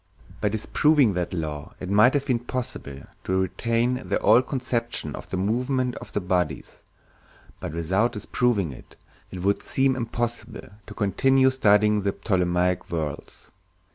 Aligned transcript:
By 0.41 0.49
disproving 0.49 1.13
that 1.13 1.31
law 1.31 1.75
it 1.79 1.87
might 1.87 2.15
have 2.15 2.25
been 2.25 2.39
possible 2.39 3.03
to 3.23 3.39
retain 3.39 4.01
the 4.07 4.17
old 4.19 4.47
conception 4.47 5.15
of 5.15 5.29
the 5.29 5.37
movements 5.37 5.95
of 5.99 6.11
the 6.13 6.19
bodies, 6.19 6.81
but 7.59 7.73
without 7.75 8.13
disproving 8.13 8.71
it, 8.71 8.95
it 9.29 9.43
would 9.43 9.61
seem 9.61 9.95
impossible 9.95 10.69
to 10.87 10.93
continue 10.95 11.51
studying 11.51 12.01
the 12.01 12.13
Ptolemaic 12.13 12.89
worlds. 12.89 13.51